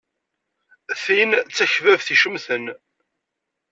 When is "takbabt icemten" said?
1.55-2.65